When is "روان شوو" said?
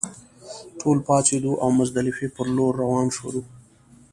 2.81-3.41